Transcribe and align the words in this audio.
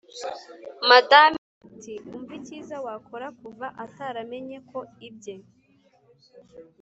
madame 0.89 1.35
ati"umva 1.67 2.33
icyiza 2.39 2.75
wakora 2.85 3.27
kuva 3.39 3.67
ataramenya 3.83 4.57
ko 4.69 4.79
ibye 5.07 5.35